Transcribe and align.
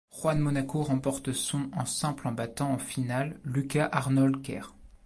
Juan 0.09 0.39
Mónaco 0.39 0.81
remporte 0.81 1.31
son 1.31 1.69
en 1.75 1.85
simple 1.85 2.27
en 2.27 2.31
battant 2.31 2.71
en 2.71 2.79
finale 2.79 3.39
Lucas 3.45 3.87
Arnold 3.91 4.41
Ker. 4.41 4.73